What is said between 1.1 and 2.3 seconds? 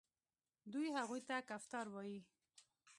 ته کفتار وايي.